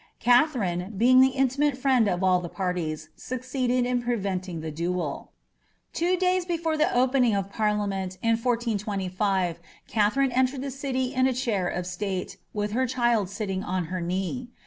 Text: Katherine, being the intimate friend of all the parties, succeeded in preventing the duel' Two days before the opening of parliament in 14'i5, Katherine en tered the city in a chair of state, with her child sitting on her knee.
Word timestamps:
Katherine, 0.19 0.95
being 0.97 1.21
the 1.21 1.27
intimate 1.37 1.77
friend 1.77 2.07
of 2.09 2.23
all 2.23 2.39
the 2.41 2.49
parties, 2.49 3.09
succeeded 3.15 3.85
in 3.85 4.01
preventing 4.01 4.61
the 4.61 4.71
duel' 4.71 5.29
Two 5.93 6.17
days 6.17 6.43
before 6.43 6.75
the 6.75 6.91
opening 6.91 7.35
of 7.35 7.51
parliament 7.51 8.17
in 8.23 8.35
14'i5, 8.35 9.57
Katherine 9.87 10.31
en 10.31 10.47
tered 10.47 10.61
the 10.61 10.71
city 10.71 11.13
in 11.13 11.27
a 11.27 11.33
chair 11.33 11.67
of 11.67 11.85
state, 11.85 12.37
with 12.51 12.71
her 12.71 12.87
child 12.87 13.29
sitting 13.29 13.63
on 13.63 13.85
her 13.93 14.01
knee. 14.01 14.49